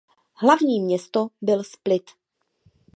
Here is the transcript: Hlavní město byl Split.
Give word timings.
Hlavní 0.33 0.81
město 0.81 1.27
byl 1.41 1.63
Split. 1.63 2.11